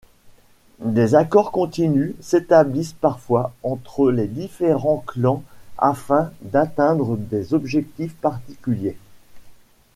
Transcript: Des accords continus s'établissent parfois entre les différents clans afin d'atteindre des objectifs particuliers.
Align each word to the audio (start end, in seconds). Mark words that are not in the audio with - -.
Des 0.83 1.13
accords 1.13 1.51
continus 1.51 2.15
s'établissent 2.21 2.93
parfois 2.93 3.53
entre 3.61 4.09
les 4.09 4.25
différents 4.25 5.03
clans 5.05 5.43
afin 5.77 6.31
d'atteindre 6.41 7.15
des 7.17 7.53
objectifs 7.53 8.15
particuliers. 8.15 8.97